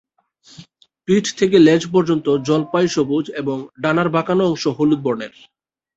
পিঠ 1.07 1.25
থেকে 1.39 1.57
লেজ 1.59 1.83
পর্যন্ত 1.93 2.27
জলপাই-সবুজ 2.47 3.25
এবং 3.35 3.57
ডানার 3.81 4.09
বাঁকানো 4.09 4.43
অংশ 4.45 4.63
হলুদ 4.77 4.99
বর্ণের।। 5.03 5.33